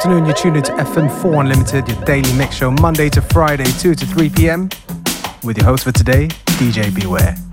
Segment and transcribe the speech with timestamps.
[0.00, 0.24] afternoon.
[0.24, 4.30] You're tuned into FM4 Unlimited, your daily mix show, Monday to Friday, 2 to 3
[4.30, 4.70] p.m.
[5.42, 7.49] With your host for today, DJ Beware.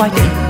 [0.00, 0.49] quite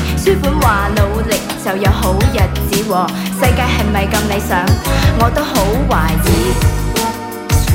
[0.23, 1.33] 书本话努力
[1.65, 2.37] 就有好日
[2.69, 3.07] 子㖞
[3.39, 4.63] 世界系咪咁理想？
[5.19, 5.51] 我都好
[5.89, 6.27] 怀疑。
[6.93, 6.99] 这
[7.41, 7.67] 一串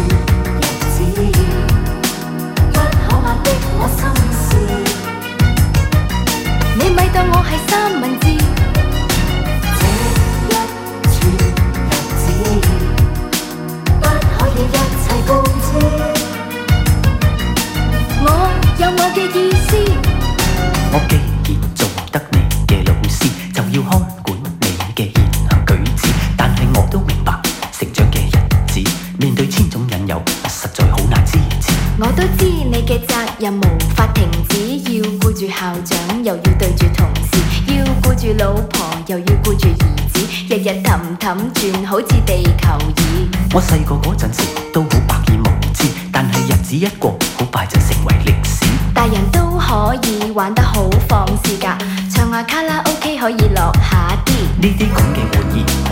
[0.55, 0.62] 日
[0.93, 0.95] 子
[2.73, 3.99] 不可能的我心
[4.31, 4.47] 思
[6.79, 8.25] 你咪当我系三文治。
[9.81, 10.15] 这一
[11.11, 11.12] 串
[11.83, 12.23] 日子
[14.01, 15.29] 不可以一切布
[15.65, 15.69] 置
[18.23, 18.25] 我
[18.79, 19.37] 有我嘅意
[19.67, 19.69] 思。
[20.93, 21.12] 我劲
[31.99, 33.62] 我都知你嘅责任无
[33.95, 40.21] 法停止，要顾住校长，又要对住同事，要顾住老婆，又要顾住儿子，
[40.51, 43.31] 日日氹氹转，好似地球仪。
[43.55, 44.43] 我细个嗰阵时
[44.75, 48.67] 都好百而无知，但系日子一过，好快就成为历史。
[48.93, 51.79] 大人都可以玩得好放肆噶，
[52.15, 54.33] 唱下卡拉 OK 可以落下啲。
[54.61, 55.86] 呢啲咁嘅玩意。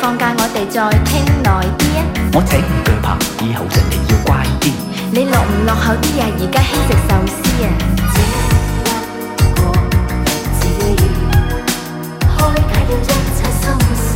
[0.00, 2.02] 放假我哋再听耐啲啊！
[2.34, 4.72] 我请唔惧怕，以后食你要乖啲。
[5.12, 6.26] 你落唔落后啲呀？
[6.38, 7.34] 而家兴食寿司
[7.64, 7.66] 啊！
[8.12, 8.32] 这一
[9.54, 9.60] 刻，
[10.60, 11.08] 只要
[12.28, 12.36] 开
[12.68, 13.62] 解咗一切心
[13.96, 14.06] 事，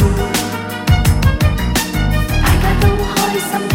[2.42, 2.84] 大家都
[3.14, 3.72] 开心啲。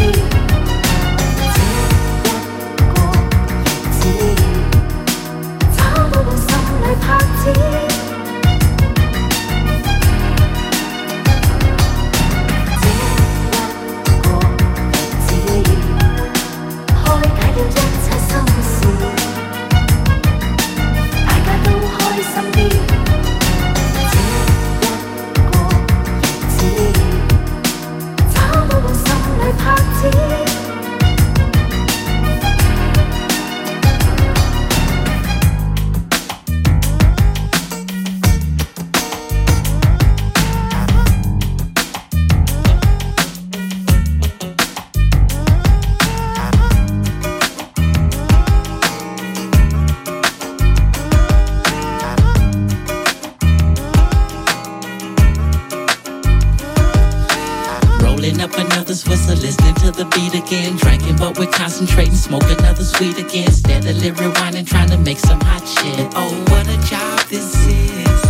[60.10, 60.76] Beat again.
[60.76, 63.50] Drinking, but we're concentrating, smoke another sweet again.
[63.50, 66.08] Steadily rewinding, trying to make some hot shit.
[66.14, 68.22] Oh, what a job this is.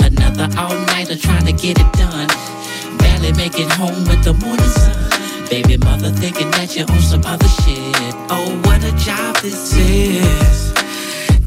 [0.00, 2.28] Another all-nighter trying to get it done.
[2.98, 5.48] Barely making home with the morning sun.
[5.48, 8.14] Baby mother thinking that you're on some other shit.
[8.30, 10.81] Oh, what a job this is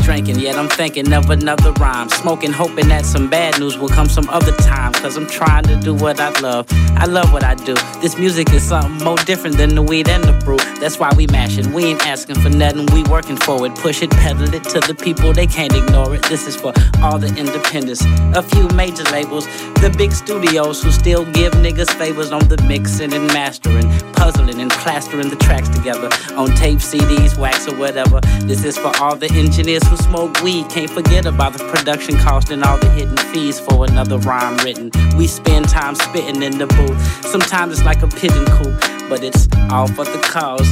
[0.06, 2.10] drinking, yet I'm thinking of another rhyme.
[2.10, 4.94] Smoking, hoping that some bad news will come some other time.
[4.94, 6.68] Cause I'm trying to do what I love.
[6.96, 7.74] I love what I do.
[8.02, 10.58] This music is something more different than the weed and the brew.
[10.80, 11.74] That's why we mashing.
[11.74, 13.74] We ain't asking for nothing, we working for it.
[13.76, 16.24] Push it, pedal it to the people, they can't ignore it.
[16.24, 16.72] This is for
[17.02, 18.06] all the independents.
[18.36, 19.46] A few major labels,
[19.82, 24.70] the big studios who still give niggas favors on the mixing and mastering, puzzling and
[24.72, 28.22] plastering the tracks together on tape, CDs, wax, or whatever.
[28.42, 30.70] This is for all the engineers who smoke weed.
[30.70, 34.92] Can't forget about the production cost and all the hidden fees for another rhyme written.
[35.18, 37.26] We spend time spitting in the booth.
[37.26, 40.70] Sometimes it's like a pigeon coop, but it's all for the cause.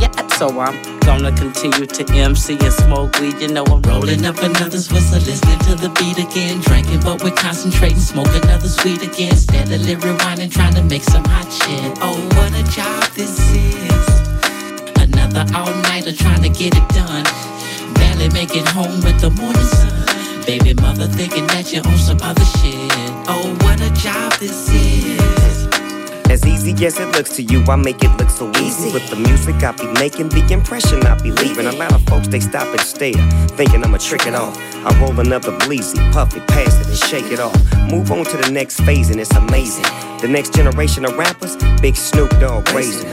[0.00, 3.38] Yeah, so I'm gonna continue to MC and smoke weed.
[3.40, 6.60] You know I'm rolling up another whistle, listening to the beat again.
[6.60, 9.36] Drinking, but we're concentrating, smoke another sweet again.
[9.36, 11.98] Steadily rewinding, trying to make some hot shit.
[12.00, 14.22] Oh, what a job this is!
[14.96, 17.51] Another all-nighter trying to get it done
[18.22, 20.46] barely make it home with the morning sun.
[20.46, 22.90] Baby mother thinking that you're on some other shit.
[23.28, 25.68] Oh, what a job this is.
[26.30, 28.92] As easy as it looks to you, I make it look so easy.
[28.92, 31.66] With the music I be making, the impression I be leaving.
[31.66, 33.12] A lot of folks, they stop and stare,
[33.56, 34.56] thinking I'ma trick it off.
[34.74, 37.56] I roll another bleezy, puff it, pass it, and shake it off.
[37.90, 39.84] Move on to the next phase, and it's amazing.
[40.20, 43.10] The next generation of rappers, Big Snoop Dogg raising.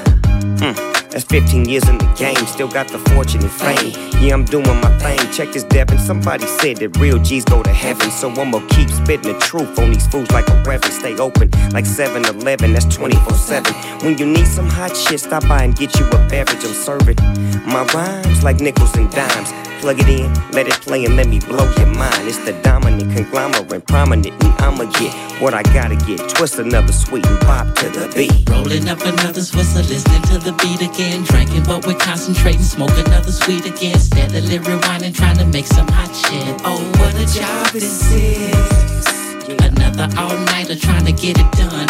[0.61, 0.88] Mm.
[1.11, 3.93] That's 15 years in the game, still got the fortune and fame.
[4.21, 5.17] Yeah, I'm doing my thing.
[5.31, 5.97] Check this Devin.
[5.97, 8.11] Somebody said that real G's go to heaven.
[8.11, 10.93] So I'ma keep spitting the truth on these fools like a reverend.
[10.93, 13.73] Stay open like 7 Eleven, that's 24 7.
[14.03, 16.63] When you need some hot shit, stop by and get you a beverage.
[16.63, 17.17] I'm serving
[17.65, 19.51] my rhymes like nickels and dimes.
[19.81, 22.27] Plug it in, let it play and let me blow your mind.
[22.27, 26.19] It's the dominant conglomerate, prominent, and I'ma get what I gotta get.
[26.29, 28.49] Twist another sweet and pop to the beat.
[28.49, 30.98] Rolling up another Swisher, listening to the beat again.
[30.99, 33.97] Drinking, but we're concentrating, smoke another sweet again.
[33.97, 36.59] Steadily rewinding, trying to make some hot shit.
[36.65, 39.47] Oh, what a job this is.
[39.47, 41.87] Another all-nighter trying to get it done.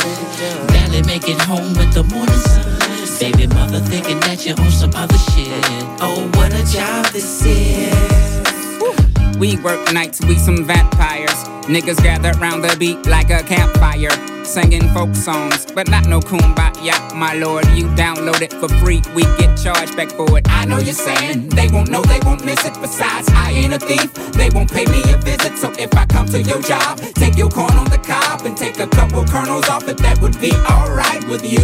[0.68, 2.80] Barely make it home with the morning sun.
[3.20, 5.64] Baby mother thinking that you're on some other shit.
[6.00, 9.38] Oh, what a job this is.
[9.40, 11.44] We work nights, we some vampires.
[11.66, 17.14] Niggas gather round the beat like a campfire singing folk songs, but not no kumbaya,
[17.14, 17.66] my lord.
[17.78, 20.48] You download it for free, we get charged back for it.
[20.50, 22.74] I know you're saying they won't know, they won't miss it.
[22.82, 25.56] Besides, I ain't a thief, they won't pay me a visit.
[25.58, 28.80] So if I come to your job, take your corn on the cob and take
[28.80, 31.60] a couple kernels off it, that would be alright with you.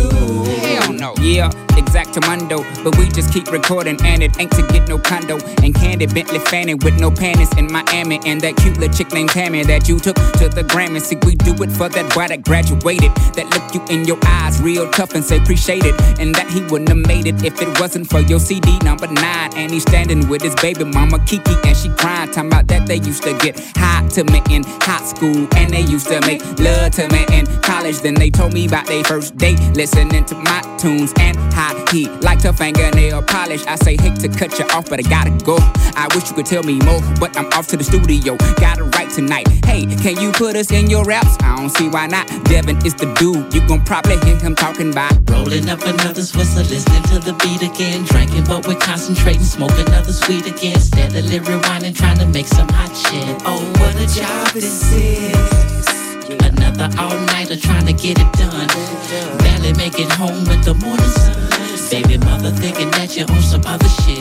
[0.62, 1.16] Hell no.
[1.20, 5.40] Yeah, exactamundo, but we just keep recording and it ain't to get no condo.
[5.64, 9.32] And Candy Bentley Fanning with no panties in Miami, and that cute little chick named
[9.32, 11.02] Tammy that you took to the Grammy.
[11.02, 12.44] See, we do it for that boy that
[12.76, 13.12] graduated.
[13.36, 15.96] That look you in your eyes real tough and say appreciate it.
[16.20, 19.54] And that he wouldn't have made it if it wasn't for your CD number nine.
[19.56, 22.32] And he's standing with his baby mama Kiki and she crying.
[22.32, 25.48] Talking about that they used to get hot to me in high school.
[25.56, 27.46] And they used to make love to me in
[27.86, 28.02] college.
[28.02, 29.60] Then they told me about their first date.
[29.76, 33.66] Listening to my tunes and how he liked her fingernail polish.
[33.68, 35.58] I say, hate to cut you off, but I gotta go.
[35.96, 38.38] I wish you could tell me more, but I'm off to the studio.
[38.58, 39.48] Gotta write tonight.
[39.66, 41.38] Hey, can you put us in your raps?
[41.42, 42.28] I don't see why not.
[42.46, 43.54] Devin is the dude.
[43.54, 47.62] You gon' probably hear him talking about rolling up another Swisher, listening to the beat
[47.62, 48.04] again.
[48.06, 50.80] Drinking, but we're concentrating, smoke another sweet again.
[50.80, 53.42] Steadily rewinding, trying to make some hot shit.
[53.46, 56.05] Oh, what a job this is.
[56.76, 58.68] Another all-nighter trying to get it done.
[59.40, 61.32] Barely make it home with the morning sun.
[61.90, 64.20] Baby mother thinking that you're on some other shit.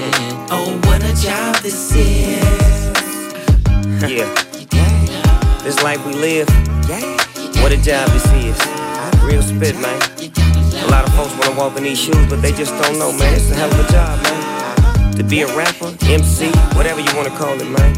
[0.55, 2.39] Oh, what a job this is.
[4.07, 4.31] Yeah.
[5.65, 6.49] This life we live.
[7.59, 8.57] What a job this is.
[9.25, 9.99] Real spit, man.
[10.85, 13.35] A lot of folks wanna walk in these shoes, but they just don't know, man.
[13.35, 15.17] It's a hell of a job, man.
[15.17, 17.93] To be a rapper, MC, whatever you wanna call it, man.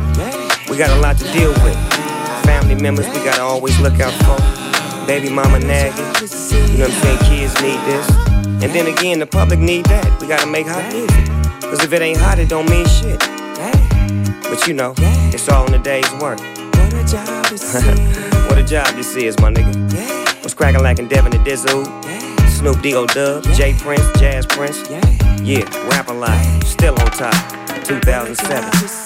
[0.70, 2.05] We got a lot to deal with.
[2.46, 4.36] Family members we gotta always look out for.
[5.06, 6.04] Baby mama nagging.
[6.72, 7.18] You know what I'm saying?
[7.28, 8.08] Kids need this.
[8.62, 10.20] And then again, the public need that.
[10.20, 11.26] We gotta make hot music.
[11.62, 13.18] Cause if it ain't hot, it don't mean shit.
[14.48, 14.94] But you know,
[15.34, 16.38] it's all in the day's work.
[16.38, 18.46] What a job this is.
[18.48, 19.74] what a job this is, my nigga.
[20.42, 21.84] What's crackin' like in Devin and Dizzle?
[22.48, 23.06] Snoop D.O.
[23.06, 24.88] Dub, J Prince, Jas Prince.
[25.42, 26.64] Yeah, Rap-A-Lot.
[26.64, 27.34] Still on top.
[27.84, 29.05] 2007.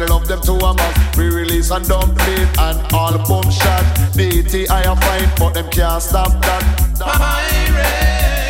[0.00, 1.16] me love them to a mass.
[1.18, 3.84] release and dumpling and album shot.
[4.14, 6.62] DT I am fine, but them can't stop that.
[6.98, 8.42] Pirates,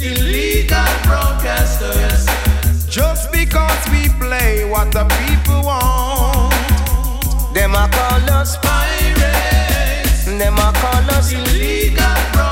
[0.00, 2.26] illegal broadcasters.
[2.90, 6.52] Just because we play what the people want,
[7.54, 10.26] them a call us pirates.
[10.26, 11.96] Them a call us illegal
[12.32, 12.51] broadcasters.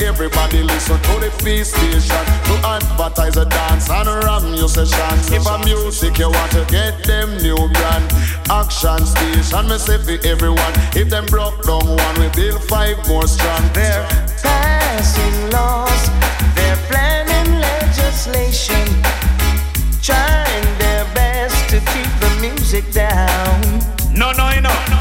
[0.00, 5.30] Everybody listen to the feast station to advertise a dance and ram your sessions.
[5.32, 8.06] If a music you want to get them new brand
[8.48, 10.72] action station, me say for everyone.
[10.94, 13.62] If them broke down one, we build five more strong.
[13.74, 14.06] They're
[14.40, 16.10] passing laws,
[16.54, 18.86] they're planning legislation,
[20.00, 23.60] trying their best to keep the music down.
[24.14, 24.97] No, no, no, no.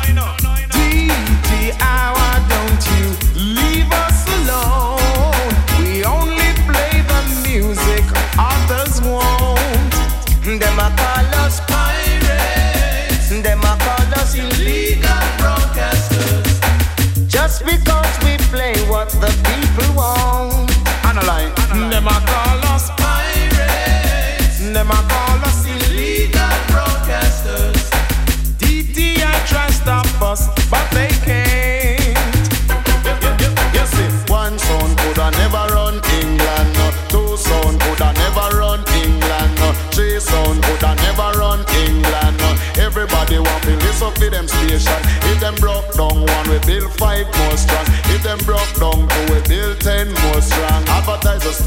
[17.67, 18.06] because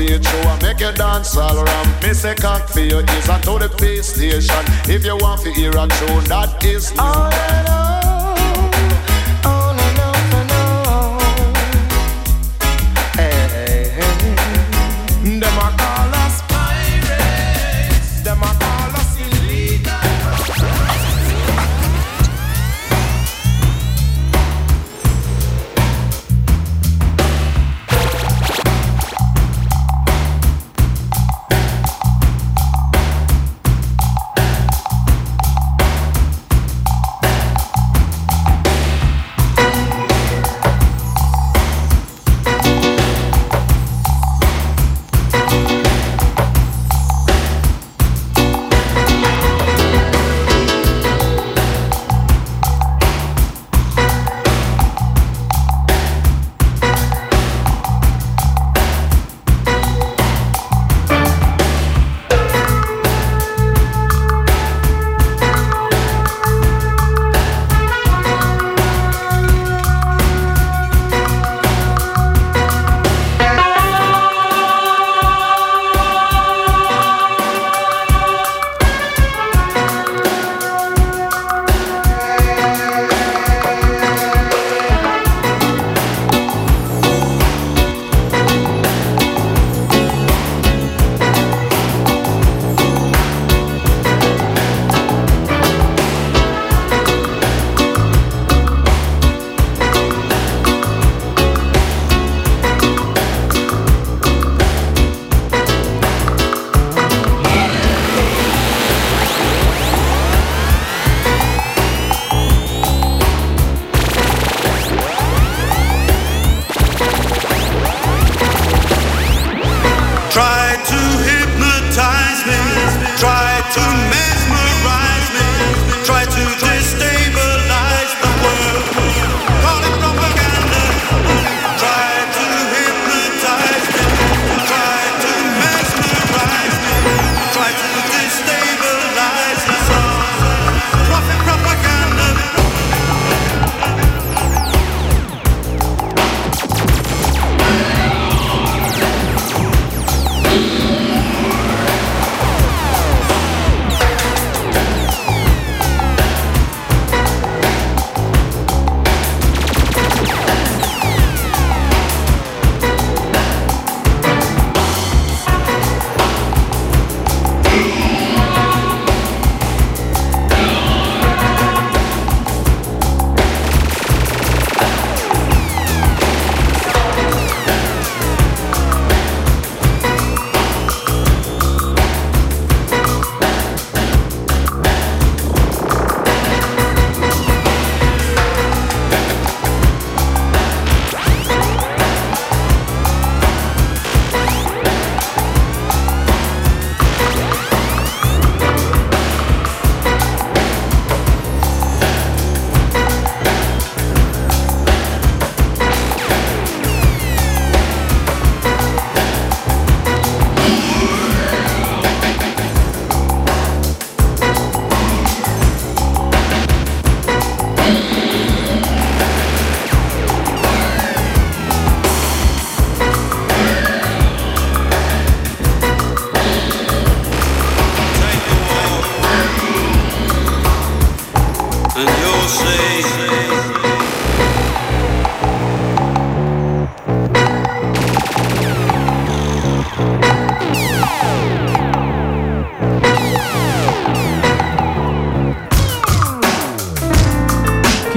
[0.01, 2.03] stage show and make you dance all ramp.
[2.03, 4.89] Me say cock for your ears and to the PlayStation.
[4.89, 7.01] If you want to hear a tune, that is new.
[7.01, 7.90] All alone.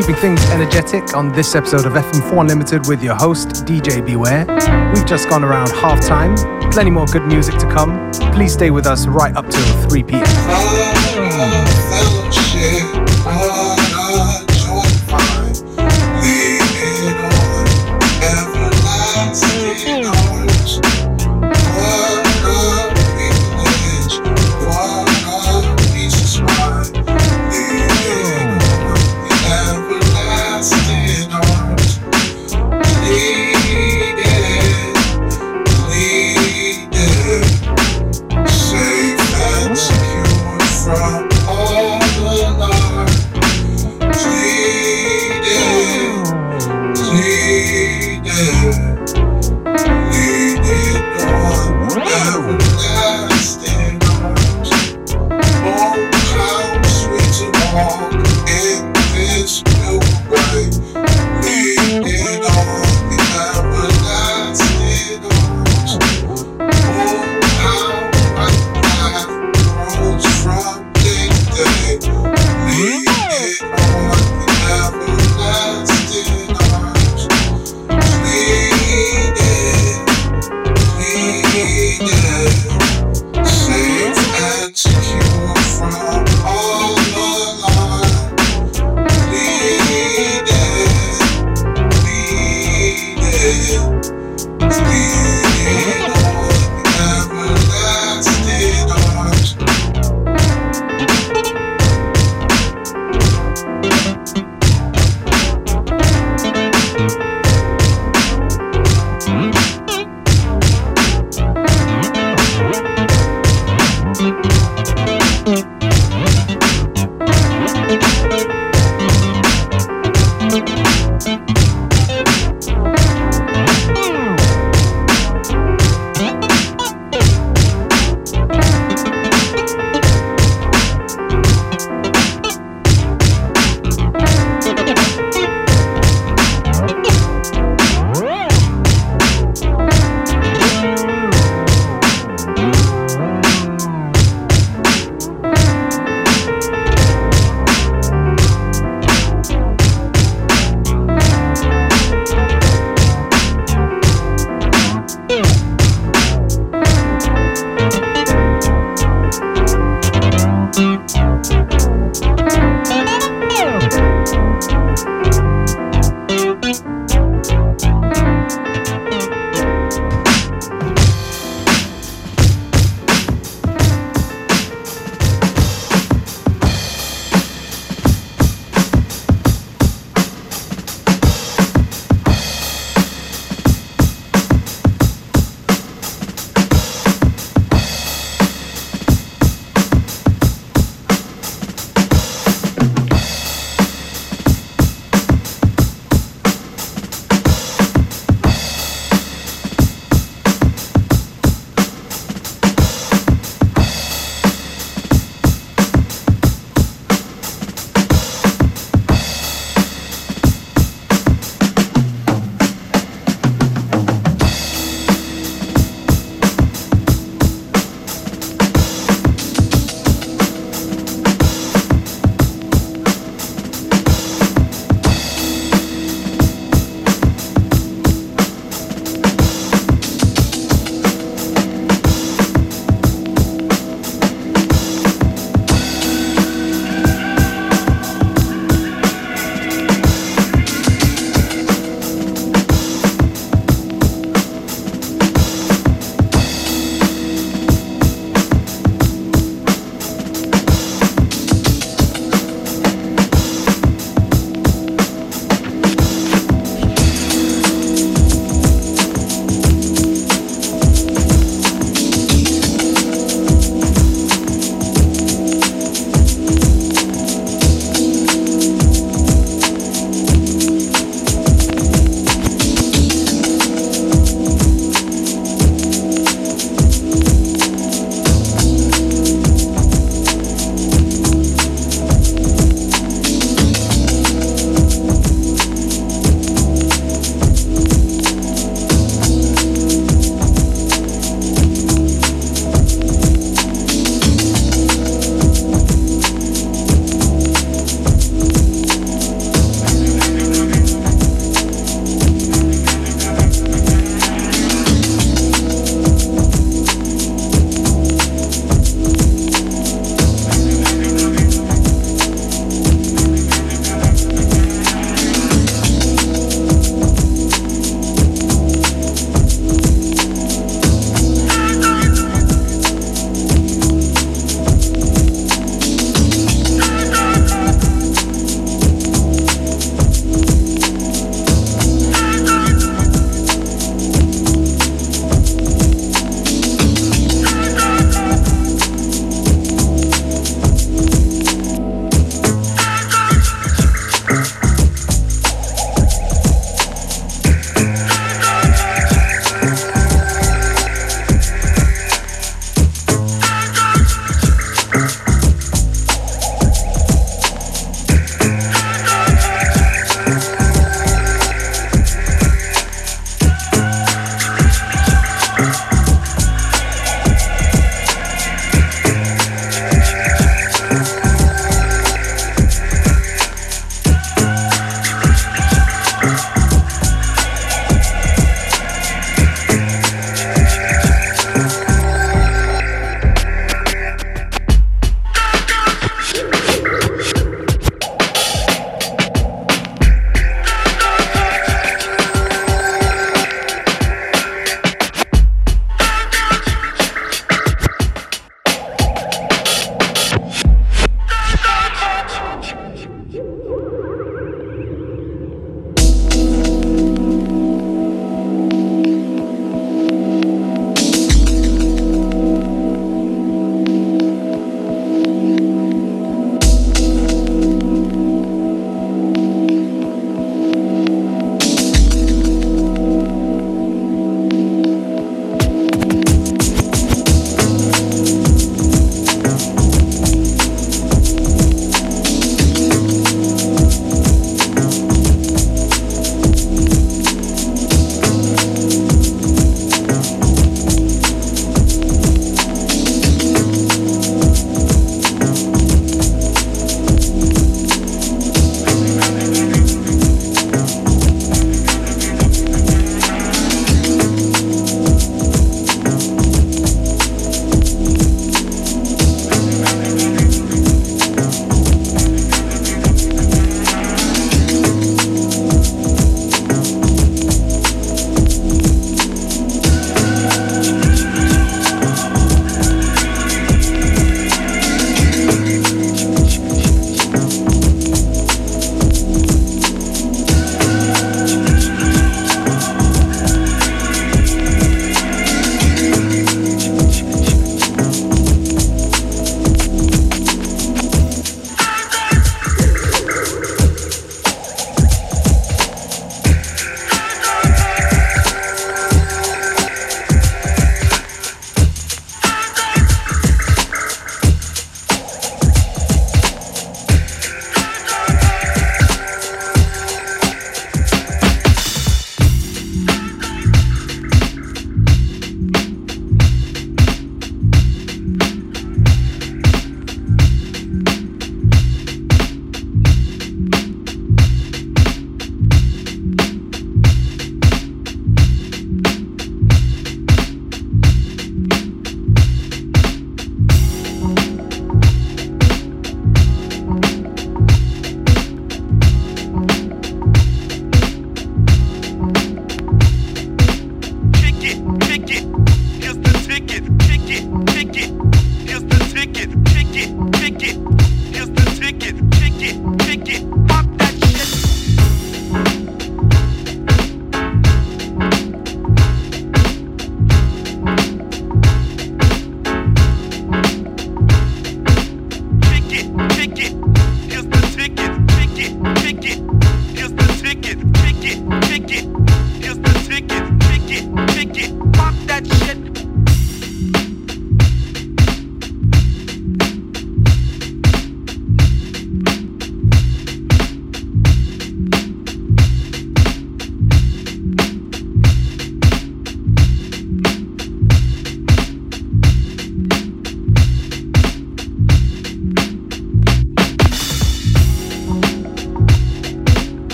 [0.00, 4.46] Things energetic on this episode of FM4 Unlimited with your host, DJ Beware.
[4.94, 6.34] We've just gone around half time.
[6.70, 8.10] Plenty more good music to come.
[8.32, 10.22] Please stay with us right up till 3 p.m.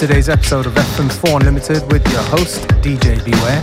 [0.00, 3.60] today's episode of FM4 Unlimited with your host, DJ Beware.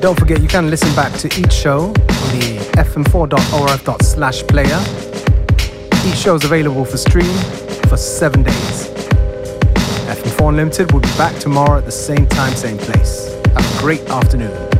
[0.00, 4.78] Don't forget you can listen back to each show on the fm4.orf.slash player.
[6.06, 7.34] Each show is available for stream
[7.88, 8.86] for seven days.
[10.06, 13.34] FM4 Unlimited will be back tomorrow at the same time, same place.
[13.46, 14.73] Have a great afternoon.